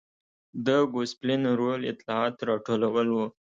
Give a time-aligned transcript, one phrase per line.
[0.65, 3.17] د ګوسپلین رول اطلاعات راټولول و.